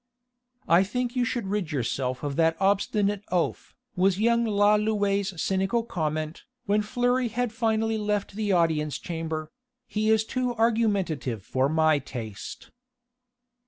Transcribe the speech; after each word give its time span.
"I 0.67 0.81
think 0.83 1.15
you 1.15 1.23
should 1.23 1.45
rid 1.45 1.71
yourself 1.71 2.23
of 2.23 2.35
that 2.35 2.57
obstinate 2.59 3.21
oaf," 3.31 3.75
was 3.95 4.19
young 4.19 4.45
Lalouët's 4.45 5.39
cynical 5.39 5.83
comment, 5.83 6.43
when 6.65 6.81
Fleury 6.81 7.27
had 7.27 7.53
finally 7.53 7.99
left 7.99 8.33
the 8.35 8.51
audience 8.51 8.97
chamber; 8.97 9.51
"he 9.85 10.09
is 10.09 10.25
too 10.25 10.55
argumentative 10.55 11.43
for 11.43 11.69
my 11.69 11.99
taste." 11.99 12.71